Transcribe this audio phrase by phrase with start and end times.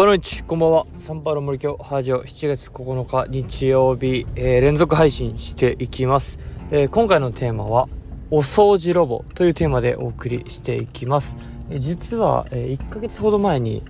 [0.00, 0.86] パロイチこんばんは。
[0.98, 6.38] サンパウロ森京ハージオ7月9日日曜日、えー連続配信していきます、
[6.70, 7.86] えー今回のテーマは
[8.30, 11.36] お掃除ロボというテーマでお送りしていきます、
[11.68, 13.82] えー実は、え1ヶ月ほど前に、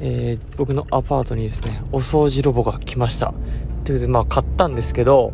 [0.00, 3.32] え僕のアパートにですねお掃除ロボが来ました。
[3.32, 3.42] というこ
[3.84, 5.32] とでまあ買ったんですけど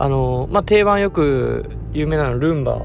[0.00, 2.84] あのまあ定番よく有名なのルンバ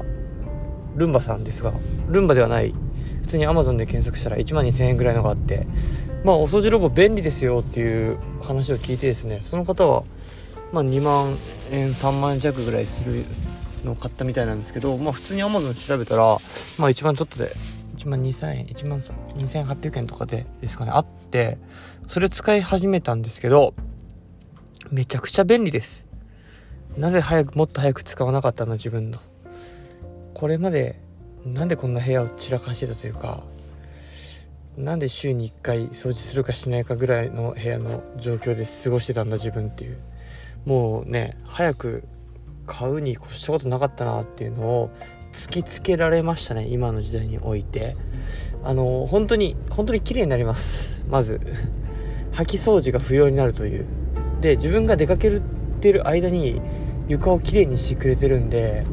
[0.94, 1.72] ルンバさんですが
[2.06, 2.72] ルンバではない。
[3.22, 5.66] 普通に Amazon で検索したら1万2000円ぐらいのがあって
[6.24, 10.04] まあお掃除ロボ便利ですよっていう話を聞いてですねその方は
[10.72, 11.36] まあ2万
[11.70, 13.24] 円3万円弱ぐらいする
[13.84, 16.36] のを買ったみたいなんですけどまあ普通に Amazon 調べたらまあ
[16.90, 17.52] 1万ちょっとで
[17.96, 21.58] 1万2000円1万2800円とかでですかねあって
[22.06, 23.74] それ使い始めたんですけど
[24.90, 26.06] めちゃくちゃ便利です。
[26.96, 29.18] なぜ早くもっと早く使わなかったの自分の。
[30.34, 31.00] これまで
[31.44, 33.44] なんでこんな部屋を散らかしてたというか
[34.76, 39.98] なんで週に1回掃除するかしないかぐらいの部屋の状況で過ごしてたんだ自分っていう。
[40.64, 42.04] もうね早く
[42.66, 44.90] 買うに越したことなかったなっていうのを
[45.32, 47.96] 突きつけられましたね今の時代において。
[48.62, 51.02] あの本当に本当に綺麗になります。
[51.08, 51.40] まず。
[52.32, 53.86] 掃き掃除が不要になるという。
[54.40, 55.40] で自分が出かけ
[55.80, 56.60] てる間に
[57.08, 58.84] 床をきれいにしてくれてるんで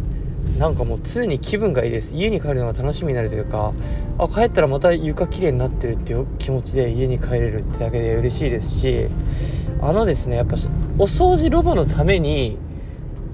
[0.57, 2.13] なんかもう常に気分がいいです。
[2.15, 3.73] 家に帰るのが楽しみになるというか
[4.17, 9.05] あ帰ったらまた床きれいになってるっていう気持ちで家に帰れるってだけで嬉しいですし
[9.81, 10.55] あのですねやっぱ
[10.97, 12.57] お掃除ロボのために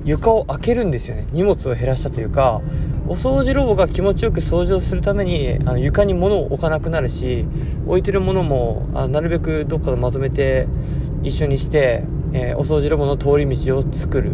[0.04, 1.26] 床を開けるんですよね。
[1.32, 2.62] 荷物を減らしたというか
[3.08, 7.46] お掃除ロボが気持ちよく掃除をするためにあの床に物を置かなくなるし
[7.88, 10.68] 置いてるものもあなるべくどっかでまとめて
[11.22, 14.34] 一緒にして、えーお掃除ロボの通り道を作る。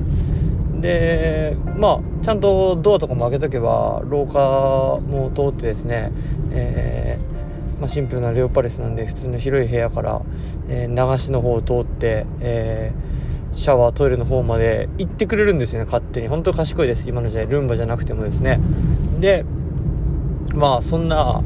[0.81, 4.39] でまあちゃんとドアとかも開けとけば廊下
[4.99, 6.11] も通ってですね、
[6.51, 10.21] えーまあ、シンプルなレオパレスなんで普通の広い部屋から、
[10.67, 13.09] えー流しの方を通って、えー
[13.51, 16.27] シャワートイレの方まで行ってくれるんですよね勝手に。
[16.27, 17.09] 本当賢いです。
[17.09, 18.59] 今の時代ルンバじゃなくてもですね。
[19.19, 19.43] で
[20.53, 21.41] まあそんな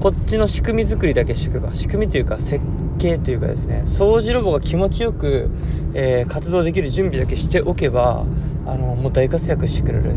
[0.00, 2.60] こっちの仕組み作りだけしておけば仕組みというか設
[2.98, 5.48] 計というかですね掃除ロボが気持ちよく、
[5.94, 8.26] えー活動できる準備だけしておけば
[8.66, 10.14] あのもう大活躍してくれる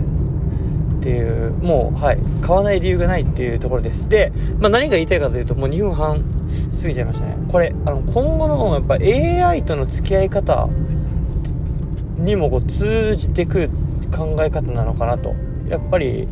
[0.99, 4.09] っていうもうはい買わない理由がないっていうところです。
[4.09, 6.23] で、まあ、何が言いたいかというともう2分半
[6.81, 7.37] 過ぎちゃいましたね。
[7.49, 10.67] これあの今後のやっぱ AI との付き合い方
[12.17, 13.69] にもこう通じてくる
[14.11, 15.35] 考え方なのかなと。
[15.69, 16.27] やっぱり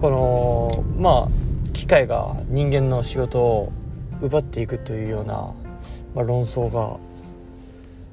[0.00, 3.72] このまあ機械が人間の仕事を
[4.22, 5.52] 奪っていくというような、
[6.14, 6.96] まあ、論争が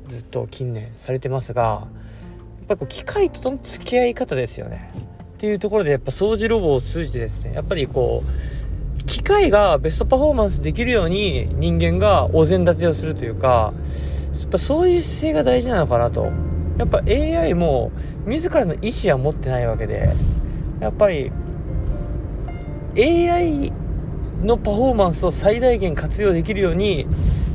[0.07, 1.87] ずっと近年されてますが
[2.67, 4.89] ぱこう機械との付き合い方ですよね。
[5.37, 8.23] っていうところでやっぱ掃除ロボを通じてですねやっぱりこ
[8.99, 13.73] う機械がベストパフォーマンスできるように人間がお膳立てをするというか
[14.41, 16.31] やっぱそういう姿勢が大事なのかなと。
[16.77, 17.91] やっぱ AI も
[18.25, 20.13] 自らの意思は持ってないわけで
[20.79, 21.31] やっぱり
[22.95, 23.71] AI
[24.43, 27.07] のパフォーマンスを最大限活用できるように、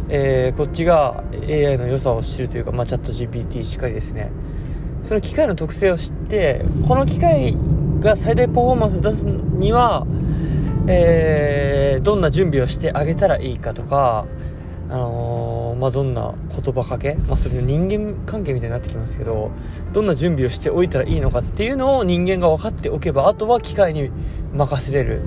[0.09, 4.31] えーこっちが AI の良さを知るというか、まあ、チャット GPT しっかりですね
[5.03, 7.57] その機械の特性を知ってこの機械
[8.01, 10.07] が最大パフォーマンス出すには、
[10.87, 14.27] えーどんな準備をしてあげたらいいかとか、
[14.91, 19.51] あのーまあ、どんな言葉かけ、まあ、それの人間関係みたいになってきますけど
[19.93, 24.11] どんな準備をしておいたらいいのかっていうのを人間が分かっておけばあとは機械に
[24.53, 25.23] 任せれる。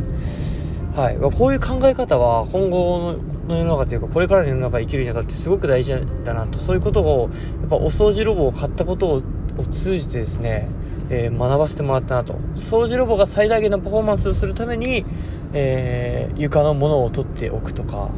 [0.96, 3.18] はい、まこういう考え方は今後
[3.50, 5.92] の世の中というかこれからの世の中生きるにあたってすごく大事
[6.24, 9.24] だなとそういうことをやっぱお掃除ロボを買ったことを
[9.58, 10.68] を通じてですね、
[11.10, 12.36] えー学ばせてもらったなと。
[12.56, 15.06] 掃除ロボが最大限のパフォーマンスをするために、
[15.54, 18.10] えー床のものを取っておくとか、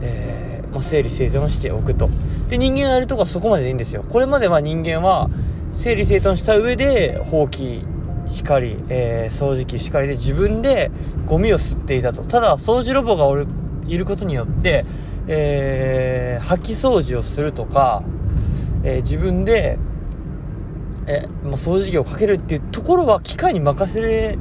[0.00, 2.08] えーまあ、整理整頓しておくと。
[2.48, 4.04] で人間がやるとこはそこまででいいんですよ。
[4.08, 5.28] これまでは人間は
[5.72, 7.84] 整理整頓した上でほうき
[8.26, 10.90] しかり、えー掃除機しかりで自分で
[11.26, 12.22] ゴミを吸っていたと。
[12.22, 13.46] ただ掃除ロボがおる
[13.86, 14.84] いることによって、
[15.26, 18.02] えー掃き掃除をするとか、
[18.84, 19.78] えー自分で、
[21.08, 24.36] えまあ、掃除機をかけるっていうところは機械に任せれ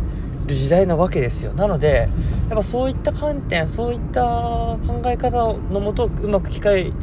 [0.48, 1.54] る時代なわけですよ。
[1.54, 2.10] なので
[2.50, 6.94] やっぱそういった観点そういった考え方のもとうまく機械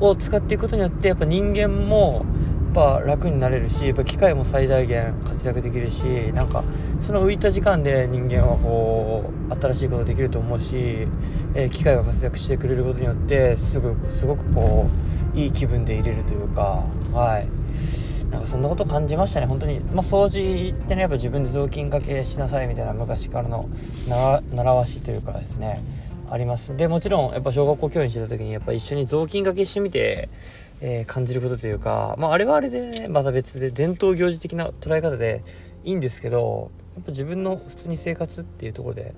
[0.00, 2.26] を使っていくことによってやっぱ人間も
[2.74, 6.04] やっぱ楽になれるしやっぱ機械も最大限活躍できるし
[6.34, 6.62] なんか
[7.00, 11.06] その浮いた時間で人間はこう新しいことできると思うし、
[11.54, 14.88] えー機械が活躍してくれることによってすぐすごくこ
[15.34, 18.05] ういい気分でいれるというかはい。
[18.30, 19.46] なんかそんなこと感じましたね。
[19.46, 19.80] 本当に。
[19.80, 23.68] まあ掃除ってねやっぱ自分で雑巾掛けしなさいみたいな昔からの
[24.08, 25.82] 習わしというかですね。
[26.30, 26.76] あります。
[26.76, 30.28] でもちろんやっぱ小学校教員してた時にやっぱ一緒に雑巾がけしてみて、
[30.80, 35.42] えー、感じることというか、まあ、あれはあれでねまた別で伝統行事的な捉え方で
[35.84, 39.14] いいんですけどやっぱ自分の普通に生活っていうところで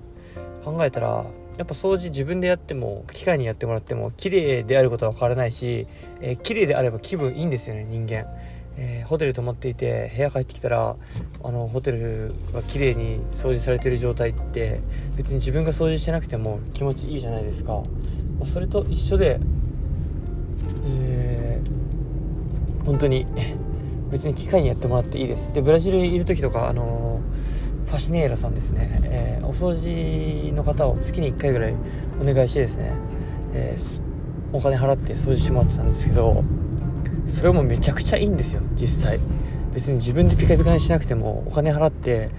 [0.63, 1.25] 考えたら
[1.57, 5.87] やっぱ掃除自分でやっても機械にやってもらっても綺麗であることは変わらないし、
[6.21, 8.27] えー、綺麗であれば気分いいんですよね人間。
[8.81, 10.95] えー、ホテル泊まっていて部屋帰ってきたら
[11.43, 14.79] あのホテルが綺麗に掃除されてる状態って
[15.17, 17.83] 別に自分が掃除してなくても気持ちいいじゃないですか、ま
[18.43, 19.41] あ、それと一緒で、
[20.85, 23.25] えー、本当に
[24.11, 25.53] 別に機械にやってもらっていいです。
[25.53, 27.19] でブラジルにいる時とかあの
[27.85, 31.75] ファシネーラさんですね、えー、お掃除の方を月に1回ぐらい
[32.21, 32.93] お願いしてですね、
[33.53, 33.75] え、
[34.53, 36.43] お金払って掃除してもらってたんですけど
[37.25, 39.19] それもめちゃくちゃいいんですよ実際。
[39.73, 42.31] 別に自分でピカピカにしなくてもお金払って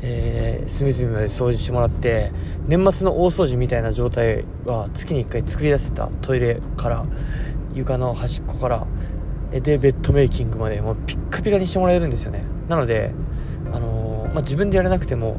[0.00, 2.32] えー、隅々まで掃除してもらって
[2.66, 7.04] 年末の大掃除みたいな状態は月に1回作り出せたトイレから
[7.74, 8.86] 床の端っこから
[9.50, 12.44] でベッドメイキングまでもうピッカピカにしてもらえるんですよね。
[12.68, 13.12] なので、
[13.72, 15.36] あのー、まあ、自分でやらなくても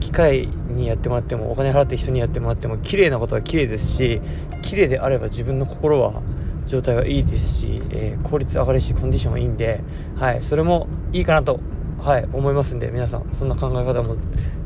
[0.00, 4.20] 機械にやってもらってもお金払って人にやってもらっても綺麗なことは綺麗ですし
[4.62, 6.22] 綺麗であれば自分の心は
[6.66, 9.80] 状態はいいですし、えー、効率上がるしコンディションはいいんで、
[10.16, 11.60] はい、それもいいかなと、
[12.00, 14.16] はい、思いますんで皆さんそんな考え方も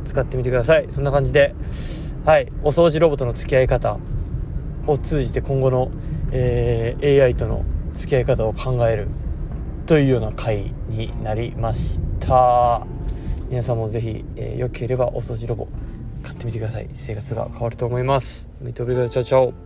[0.05, 0.87] 使ってみてください。
[0.91, 1.55] そんな感じで、
[2.25, 3.99] はい、お掃除ロボットの付き合い方
[4.87, 5.91] を通じて今後の、
[6.33, 9.09] えー、AI との付き合い方を考える
[9.87, 12.87] というような回になりました。
[13.49, 15.69] 皆さんもぜひ、えー、よければお掃除ロボ
[16.23, 16.89] 買ってみてください。
[16.95, 18.49] 生活が変わると思います。
[18.61, 19.66] 見ておりくださいチャオチャオ。